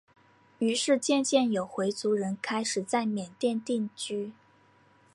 [0.57, 4.31] 于是渐渐有回族人开始在缅甸定居。